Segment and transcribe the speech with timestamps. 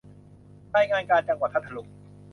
[0.75, 1.87] รายงานการจังหวัดพัทลุง